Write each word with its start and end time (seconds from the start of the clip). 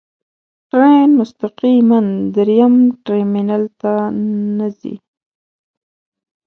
ټرین 0.69 1.09
مستقیماً 1.19 1.99
درېیم 2.35 2.75
ټرمینل 3.05 3.63
ته 3.81 3.93
نه 4.57 4.67
ځي. 4.79 4.95